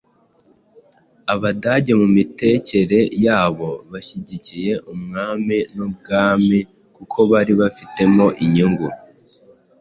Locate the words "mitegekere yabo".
2.15-3.69